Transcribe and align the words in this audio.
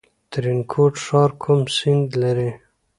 ترینکوټ 0.31 0.93
ښار 1.05 1.31
کوم 1.41 1.59
سیند 1.75 2.09
لري؟ 2.21 2.49